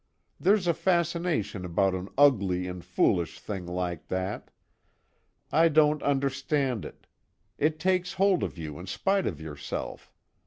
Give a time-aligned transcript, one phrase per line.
[0.39, 4.49] There's a fascination about an ugly and foolish thing like that.
[5.51, 7.05] I don't understand it:
[7.59, 10.11] it takes hold of you in spite of yourself.